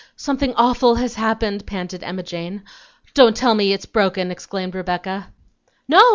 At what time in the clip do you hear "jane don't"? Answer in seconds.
2.23-3.37